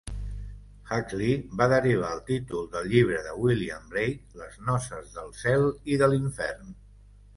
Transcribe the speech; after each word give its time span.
Huxley 0.91 1.33
va 1.59 1.67
derivar 1.73 2.09
el 2.17 2.23
títol 2.29 2.65
del 2.75 2.89
llibre 2.93 3.21
de 3.27 3.35
William 3.43 3.85
Blake 3.93 4.41
"Les 4.41 4.57
noces 4.71 5.13
del 5.19 5.33
cel 5.45 5.67
i 5.97 6.01
de 6.05 6.09
l'infern". 6.15 6.75